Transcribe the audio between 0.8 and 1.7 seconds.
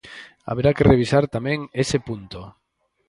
revisar tamén